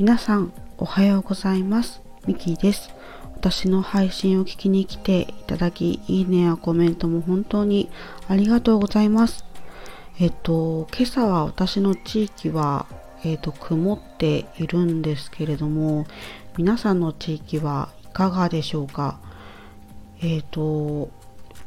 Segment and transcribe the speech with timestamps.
[0.00, 2.00] 皆さんおはようございます。
[2.26, 2.88] ミキです。
[3.34, 7.90] 私の配信を聞きに来ていただきいいねやコメントも本当に
[8.26, 9.44] ありがとうございます。
[10.18, 12.86] えっと今朝は私の地域は
[13.24, 16.06] えっと曇っているんですけれども
[16.56, 19.20] 皆さんの地域はいかがでしょうか？
[20.22, 21.10] えっとう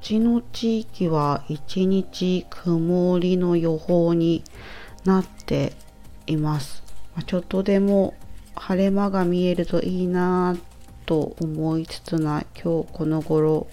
[0.02, 4.44] ちの地域は一日曇りの予報に
[5.06, 5.74] なって
[6.26, 6.82] います。
[7.28, 8.16] ちょっとでも
[8.56, 10.56] 晴れ間が見えるといいな
[11.06, 13.68] と思いつつな今日この頃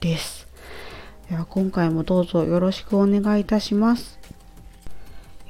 [0.00, 0.48] です。
[1.28, 4.18] では今回もどうぞよろしくお願いいたします。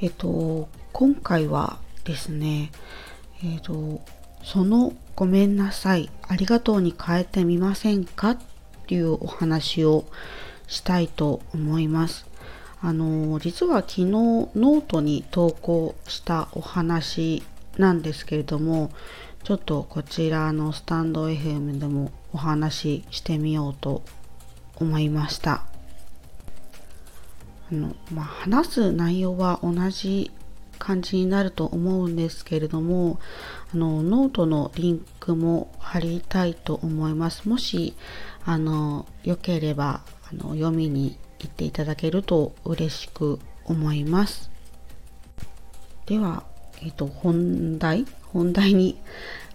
[0.00, 2.72] えっと、今回はですね、
[3.44, 4.00] えっと、
[4.42, 8.38] そのごめんなさい、ありがとうに変えてみませんかっ
[8.86, 10.04] ていうお話を
[10.66, 12.26] したいと思います。
[12.80, 17.44] あの実は昨日ノートに投稿したお話
[17.78, 18.90] なんですけれども
[19.44, 24.02] ちょっとこちらのスタンド FM でもお話ししてみようと
[24.76, 25.64] 思いました
[27.70, 30.30] あの、まあ、話す内容は同じ
[30.78, 33.20] 感じになると思うんですけれども
[33.72, 37.94] あのノートのリンクも貼りたいと思いますもし
[38.44, 44.50] あのよければあの読みに行っていただけると嬉しく思います。
[46.06, 46.44] では、
[46.82, 48.98] えっ、と、本題、本題に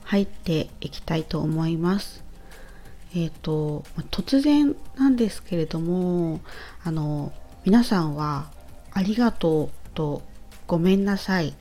[0.04, 2.24] 入っていきたいと思います。
[3.16, 6.42] えっ、と、突然なんですけれども、
[6.84, 7.32] あの、
[7.66, 8.50] 皆さんは、
[8.94, 10.24] ありがとうと
[10.66, 11.54] ごめんなさいっ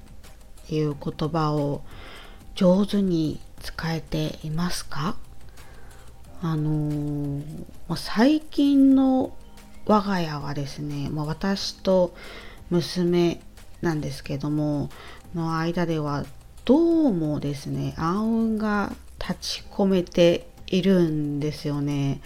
[0.68, 1.82] ていう言葉を
[2.54, 5.16] 上手に使えていますか？
[6.40, 7.42] あの
[7.96, 9.36] 最近の
[9.84, 12.14] 我が家はですね、ま、私と
[12.70, 13.40] 娘
[13.82, 14.88] なんですけども
[15.34, 16.24] の間では
[16.64, 22.20] どうもですね暗雲が立ち込めているんですよね。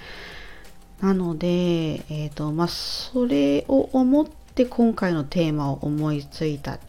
[1.01, 6.81] なので、えーとまあ、それを思って今回のテーマを思いついたっ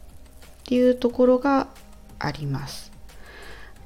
[0.65, 1.67] ていうところが
[2.19, 2.91] あります。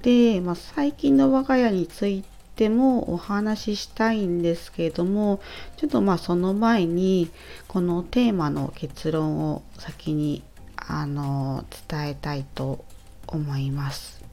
[0.01, 5.39] で、まあ、最近の我が家についててもお話ししたいんですけれども
[5.77, 7.29] ちょっとまあその前に
[7.67, 10.41] このテーマの結論を先に
[10.87, 12.85] あの伝えたいと
[13.27, 14.23] 思います。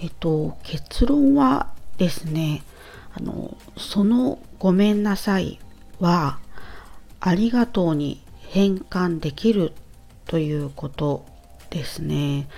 [0.00, 2.62] えっと結論はですね
[3.14, 5.60] あのそのごめんなさい
[6.00, 6.38] は
[7.20, 9.72] ありがとうに変換できる
[10.26, 11.24] ということ
[11.70, 12.48] ですね。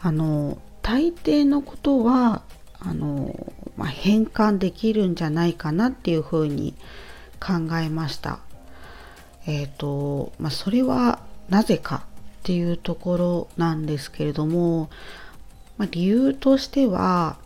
[0.00, 2.42] あの大抵のことは
[2.80, 6.74] あの、まあ、変換できるんじゃないかなっていうふうに
[7.40, 8.40] 考えました。
[9.46, 11.20] えっ、ー、と、まあ、それは
[11.52, 14.88] なぜかっていうところなんですけれども、
[15.76, 17.36] まあ、理由としては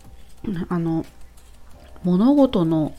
[0.68, 1.04] あの
[2.04, 2.94] 物事の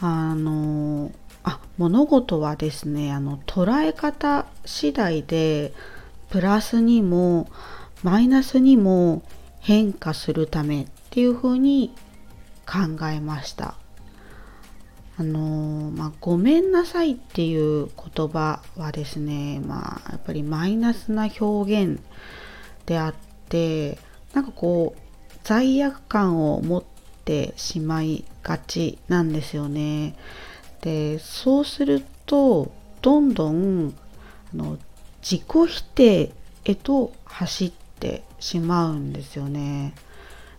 [0.00, 1.12] あの
[1.44, 5.74] あ物事はですねあの捉え方次第で
[6.30, 7.50] プラスにも
[8.02, 9.22] マイナスにも
[9.60, 11.94] 変化するためっていうふうに
[12.66, 13.74] 考えました。
[15.22, 22.00] あのまあ、ごめんなさいっていう言葉はですね、まあ、やっぱりマイナスな表現
[22.86, 23.14] であっ
[23.48, 23.98] て
[24.32, 25.00] なんかこう
[25.44, 26.84] 罪悪感を持っ
[27.24, 30.16] てしまいがちなんですよね。
[30.80, 33.94] でそうするとどんどん
[34.52, 34.76] あの
[35.22, 36.32] 自己否定
[36.64, 39.94] へと走ってしまうんですよね。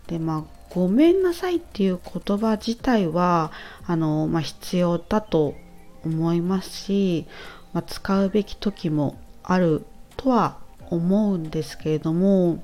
[0.08, 3.52] でまあごめんなさいっていう言葉自体は
[3.86, 5.56] あの、まあ、必要だと
[6.04, 7.28] 思いますし、
[7.74, 9.86] まあ、使うべき時もある
[10.18, 10.58] とは
[10.90, 12.64] 思うんですけれども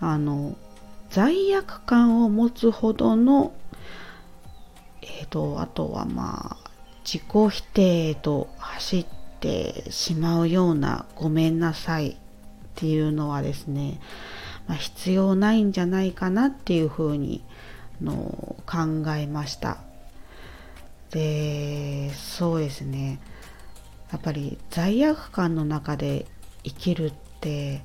[0.00, 0.56] あの
[1.10, 3.52] 罪悪感を持つほどの
[5.18, 6.70] えーと、あとはまあ
[7.04, 9.06] 自己否定と走っ
[9.40, 12.16] てしまうようなごめんなさいっ
[12.74, 14.00] ていうのはですね
[14.68, 17.42] まあ、必要ないんじゃないかなっていうふうに
[18.00, 19.78] の考えました。
[21.10, 23.18] でそうですね。
[24.12, 26.26] やっぱり罪悪感の中で
[26.64, 27.82] 生きるって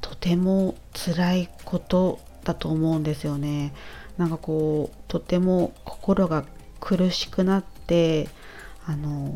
[0.00, 3.72] とても辛いことだと思うんですよね。
[4.16, 6.44] なんかこうとても心が
[6.80, 8.28] 苦しくなって
[8.86, 9.34] あの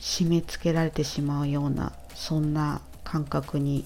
[0.00, 3.84] 締め付けられてしまうようなそんな感覚に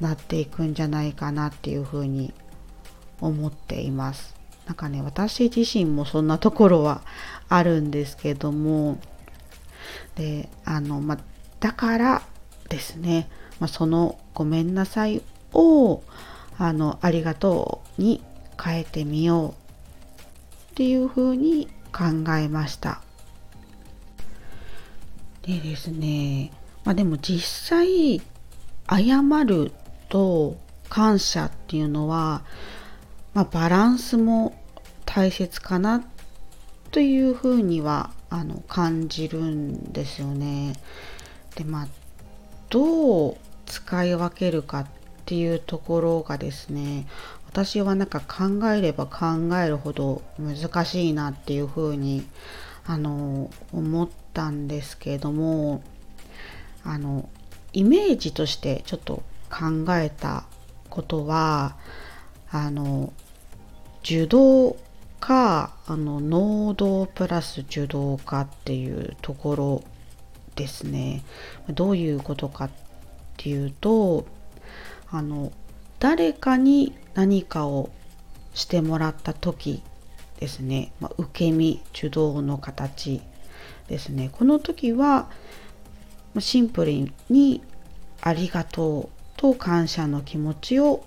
[0.00, 2.32] なっていくんじゃないかなっていうふうに
[3.20, 4.34] 思っています。
[4.66, 7.02] なんかね私自身もそんなところは
[7.48, 8.98] あるんですけども。
[10.16, 11.18] であのま
[11.60, 12.22] だから
[12.68, 13.28] ですね、
[13.60, 16.02] まあ、そのごめんなさいを
[16.56, 18.22] あのありがとうに
[18.62, 19.50] 変えてみよう
[20.72, 23.00] っていうふうに考えました。
[25.42, 26.52] でですね。
[26.84, 28.20] まあでも実際
[28.88, 29.72] 謝る
[30.14, 30.56] と
[30.88, 32.44] 感謝っていうのは、
[33.32, 34.56] まあ、バランスも
[35.04, 36.04] 大切かな
[36.92, 40.74] というふうにはあの感じるんですよね。
[41.56, 41.88] でまあ
[42.70, 44.86] どう使い分けるかっ
[45.26, 47.08] ていうところがですね
[47.48, 52.24] 私はなんか考えれば考えるほど難しいなっていうふうに
[52.86, 55.82] あの思ったんですけれども
[56.84, 57.28] あの
[57.72, 59.24] イメージとしてちょっと
[59.54, 60.44] 考えた
[60.90, 61.76] ことは
[62.50, 63.12] あの
[64.02, 64.76] 受動
[65.20, 69.84] かあの能動プラス受動かっていうところ
[70.56, 71.22] ですね。
[71.68, 72.70] どういうことかっ
[73.36, 74.26] ていうと
[75.10, 75.52] あの
[76.00, 77.90] 誰かに何かを
[78.54, 79.82] してもらった時
[80.40, 83.22] ですね、まあ、受け身受動の形
[83.86, 84.30] ですね。
[84.32, 85.30] この時は
[86.40, 87.62] シンプルに
[88.20, 91.04] ありがとうと感謝の気持ちを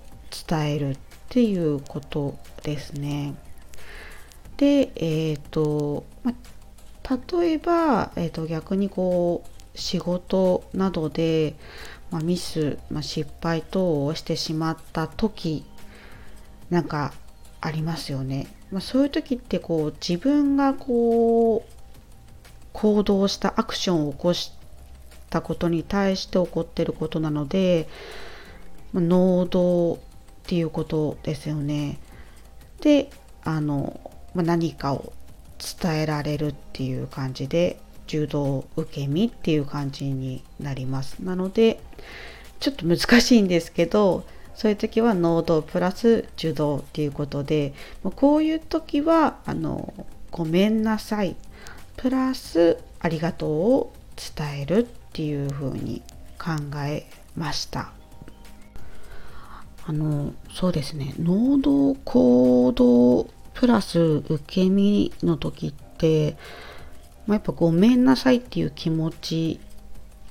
[0.48, 0.98] 伝えるっ
[1.30, 3.34] ていうことですね。
[4.58, 6.34] で、えっ、ー、と、ま、
[7.42, 11.56] 例えば、えーと、逆にこう仕事などで、
[12.12, 15.66] まミス、ま失敗等をしてしまった時
[16.70, 17.14] なんか
[17.60, 18.46] ありますよね。
[18.72, 21.72] ま、そういう時ってこう自分がこう
[22.72, 24.52] 行動したアクションを起こし
[25.32, 27.88] たことに対して起こってることなので、
[28.94, 29.98] 能動っ
[30.46, 32.00] ていうことですよね。
[32.82, 33.10] で
[33.44, 34.00] あの
[34.34, 35.14] まあ、何かを
[35.82, 41.20] 伝えられるっていう感じで柔道受け身っていう感じになります。
[41.20, 41.80] なので
[42.60, 44.26] ちょっと難しいんですけど
[44.56, 47.74] そういう時は能動プラス柔道っていうことで
[48.16, 49.94] こういう時はあの
[50.32, 51.36] ごめんなさい。
[51.96, 53.94] プラスありがとうを
[54.38, 56.04] 伝えるっていう風に
[56.38, 56.52] 考
[56.86, 57.97] えました。
[59.88, 61.16] あのそうですね。
[61.18, 66.36] 能動行動プラス受け身の時って、
[67.26, 69.60] まあ、やっぱごめんなさいっていう気持ち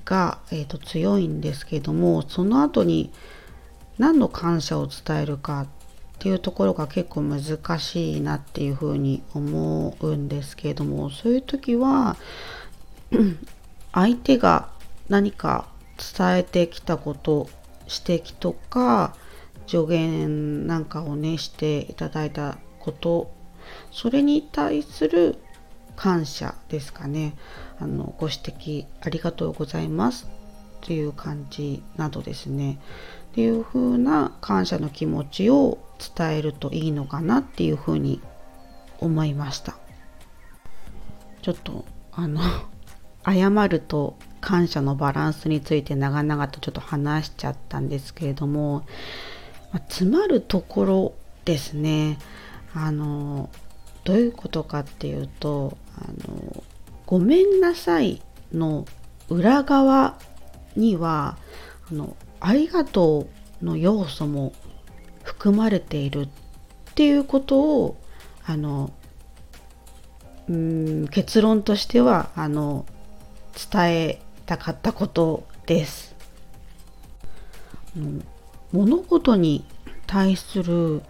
[0.04, 3.10] が、えーと、強いんですけどもその後に
[3.98, 5.66] 何の感謝を伝えるかっ
[6.18, 7.40] ていうところが結構難
[7.78, 12.16] しいなっていうふうに思うんですけれどもそういう時は
[13.92, 14.68] 相手が
[15.08, 15.66] 何か
[16.18, 17.48] 伝えてきたこと
[17.86, 19.16] 指摘とか
[19.66, 23.34] 助言なんかをねしていただいたこと。
[23.90, 25.38] それに対する
[25.96, 27.34] 感謝ですかね。
[27.78, 30.28] あのご指摘ありがとうございます。
[30.82, 32.78] という感じなどですね。
[33.32, 35.78] っていう風な感謝の気持ちを
[36.16, 38.20] 伝えるといいのかなっていう風に
[38.98, 39.76] 思いました。
[41.42, 42.40] ちょっとあの
[43.26, 48.86] 謝ると感謝のバランスについて長々とちょっと話しちゃったんですけれども、
[49.72, 51.14] まあ、詰まるところ
[51.44, 52.18] ですね
[52.74, 53.50] あの
[54.04, 56.64] どういうことかっていうとあの
[57.06, 58.22] ごめんなさい
[58.52, 58.86] の
[59.28, 60.18] 裏側
[60.76, 61.38] には
[61.90, 63.28] あのありがと
[63.62, 64.52] うの要素も
[65.22, 66.28] 含まれているっ
[66.94, 67.96] ていうことを
[68.44, 68.92] あの
[70.48, 72.86] うん結論としてはあの
[73.72, 76.14] 伝えたかったことです。
[78.72, 79.64] 物事に
[80.06, 81.02] 対する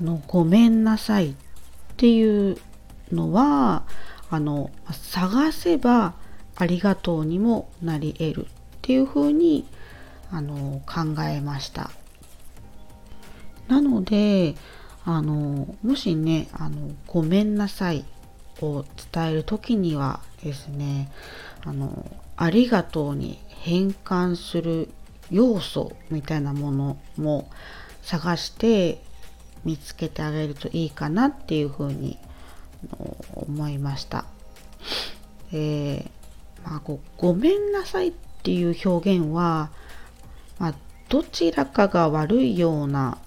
[0.00, 1.34] のごめんなさいっ
[1.96, 2.58] ていう
[3.12, 3.84] のは
[4.30, 6.14] あの探せば
[6.56, 8.48] ありがとうにもなり得るっ
[8.82, 9.66] ていうふうに
[10.30, 11.90] あの考えました。
[13.68, 14.54] なので
[15.04, 18.04] あのもしねあのごめんなさい
[18.60, 21.10] を伝える時にはですね
[21.64, 24.88] あのありがとうに変換する
[25.32, 27.48] 要素みたいなものも
[28.02, 29.02] 探して
[29.64, 32.18] 見つけてあげるといいかなっていうふうに
[33.34, 34.24] 思いました。
[35.52, 38.12] えー、まあ、ごごめんなさいっ
[38.42, 39.70] ていう表現は、
[40.58, 40.74] まあ、
[41.08, 43.18] どちらかが悪いような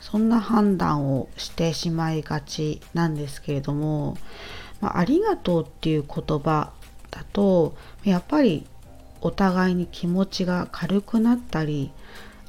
[0.00, 4.16] そんな判断をしてしまいがちなんですけれども、
[4.80, 6.72] まあ、ありがとうっていう言葉
[7.10, 7.74] だと
[8.04, 8.66] やっぱり
[9.20, 11.90] お互いに気持ちが軽くなったり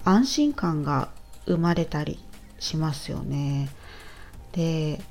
[0.03, 1.09] 安心感が
[1.45, 2.19] 生まれたり
[2.59, 3.69] しますよね。
[4.51, 5.01] で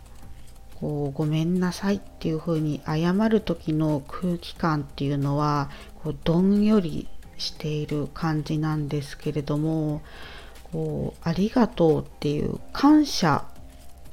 [0.80, 5.70] こうごめんなさいっていう風に謝る時の空気感っていうのは
[6.02, 10.02] こうどんよりしている感じなんですけれども
[10.72, 13.44] こうありがとうっていう感謝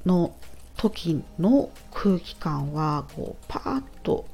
[0.06, 0.34] の
[0.78, 4.26] 時の空気感はこうパーッと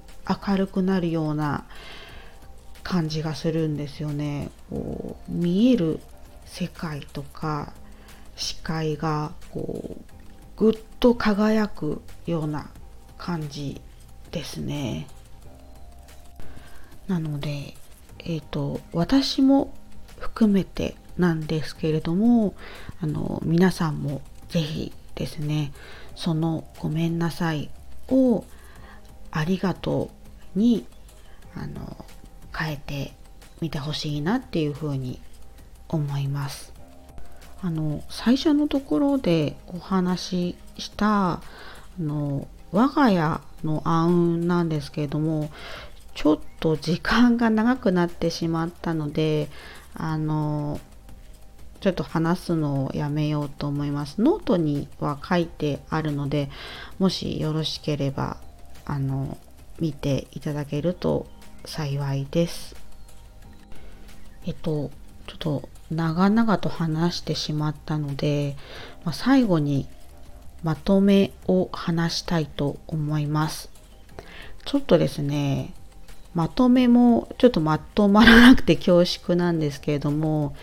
[0.48, 1.66] 明るくなるような
[2.84, 4.50] 感じがするんですよね。
[4.70, 6.00] こう見える
[6.46, 7.74] 世界とか
[8.36, 10.02] 視界がこう
[10.58, 12.70] ぐっと輝くような
[13.18, 13.82] 感じ
[14.32, 15.08] ですね。
[17.08, 17.76] なので、
[18.20, 19.74] え、ー、と私も
[20.20, 22.54] 含めてなんですけれども
[23.02, 25.74] あの皆さんも是非ですね
[26.16, 27.70] その「ごめんなさい」
[28.10, 28.46] を
[29.32, 30.10] 「ありがと
[30.56, 30.86] う」に
[31.56, 32.06] あの
[32.58, 33.14] 変えて
[33.62, 35.20] みてほしいなっていうふうに
[35.88, 36.74] 思います。
[37.62, 41.42] あの最初のところでお話ししたあ
[42.00, 45.52] の我が家の暗雲なんですけれども
[46.16, 49.48] ちょっと時間が長くなってしまったので
[49.94, 50.80] あの
[51.82, 54.22] ちょっと話すのをやめようと思います。
[54.22, 56.52] ノートには書いてあるので、
[57.00, 58.38] もしよろしければ、
[58.86, 59.40] あの、
[59.80, 61.26] 見ていただけると
[61.66, 62.76] 幸いです。
[64.46, 64.90] えっと、
[65.28, 68.56] ちょっと長々と話してしまったので、
[69.04, 69.88] まあ、最後に
[70.64, 73.70] まとめを話したいと思います。
[74.66, 75.74] ちょっとですね、
[76.34, 80.56] まとめもちょっとまとまらなくて恐縮なんですけれども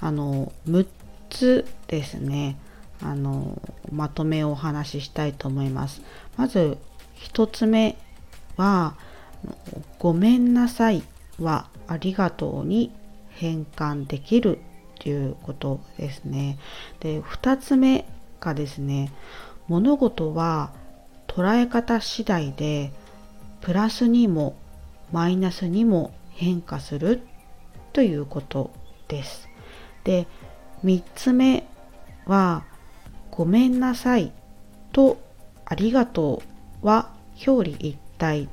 [0.00, 0.86] あの6
[1.30, 2.56] つですね
[3.00, 6.02] あのまとめをお話ししたいと思います。
[6.36, 6.76] まず
[7.20, 7.96] 1つ目
[8.56, 8.96] は
[9.98, 11.02] 「ごめんなさい」
[11.40, 12.92] は「ありがとう」に
[13.30, 14.58] 変換できる
[14.98, 16.58] ということですね。
[17.00, 18.04] で2つ目
[18.40, 19.10] がですね
[19.68, 20.72] 物事は
[21.26, 22.92] 捉え方次第で
[23.60, 24.54] プラスにも
[25.12, 27.22] マイナスにも変化する
[27.92, 28.70] ということ
[29.08, 29.48] です。
[30.04, 30.26] で
[30.84, 31.66] 3つ目
[32.26, 32.64] は
[33.30, 34.32] 「ごめんなさい」
[34.92, 35.18] と
[35.64, 36.42] 「ありがと
[36.82, 37.10] う」は
[37.46, 38.48] 表裏一体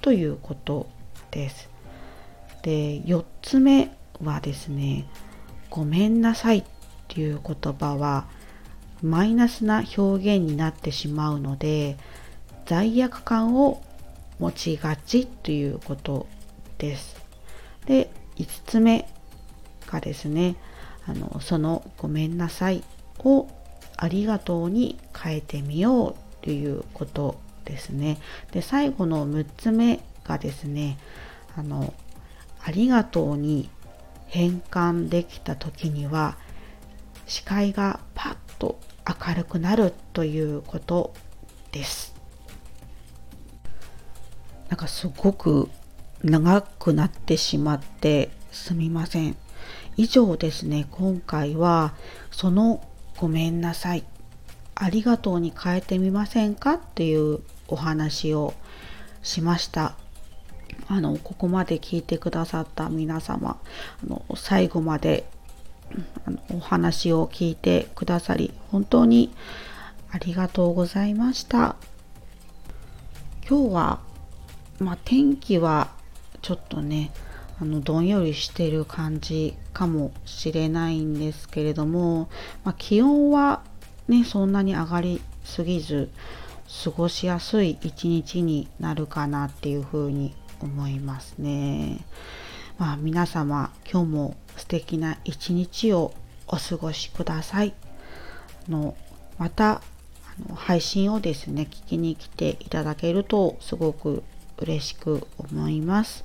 [0.00, 0.88] ということ
[1.30, 1.68] です。
[2.62, 5.06] で4つ目はですね
[5.70, 6.64] 「ごめんなさい」っ
[7.08, 8.26] ていう言葉は
[9.02, 11.96] マイナスな表現になってしまうので
[12.66, 13.82] 罪悪感を
[14.38, 16.26] 持ちがちということ
[16.78, 17.16] です。
[17.86, 19.08] で5つ目
[19.86, 20.56] がですね
[21.06, 22.82] あのその「ごめんなさい」
[23.24, 23.48] を
[23.96, 28.18] 「ありがとう」に変えてみようということですね。
[28.52, 30.98] で最後の6つ目がですね
[31.56, 31.92] あの
[32.64, 33.68] 「ありがとう」に
[34.26, 36.36] 変換できた時には
[37.26, 41.14] 視界がパッと明るくなるということ
[41.72, 42.14] です。
[44.68, 45.70] なんかすごく
[46.22, 49.36] 長くなってしまってすみません。
[49.96, 51.94] 以上ですね、今回は
[52.30, 52.82] その
[53.16, 54.04] ごめんなさい、
[54.74, 58.54] ありがとうに変えてみませんかっていうお話を
[59.22, 59.94] しました。
[60.88, 63.60] あの、ここまで聞いてくださった皆様、
[64.02, 65.28] あの最後まで
[66.26, 69.32] あのお話を聞いてくださり、本当に
[70.10, 71.76] ありがとうございました。
[73.48, 74.08] 今日は
[74.80, 75.90] まあ、天気は
[76.40, 77.10] ちょっとね
[77.60, 82.28] あのどんよりしてる感じかもしれないんですけれども、
[82.64, 83.62] まあ、気温は
[84.06, 86.10] ねそんなに上がりすぎず
[86.84, 91.98] 過ごしやすい一日になるかなっていうふうに思いますね。
[92.78, 96.12] まあ皆様今日も素敵な一日を
[96.46, 97.74] お過ごしください。
[98.68, 98.96] あの
[99.38, 99.80] またあ
[100.48, 104.22] の配信をですね聞きに来ていただけるとすごく
[104.58, 106.24] 嬉しく思います。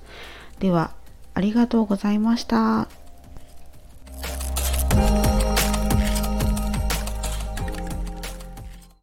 [0.60, 0.92] では、
[1.34, 3.03] ありがとうございました。